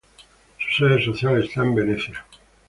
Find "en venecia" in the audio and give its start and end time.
1.61-2.25